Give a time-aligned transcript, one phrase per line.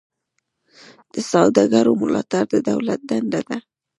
[1.13, 3.57] د سوداګرو ملاتړ د دولت دنده ده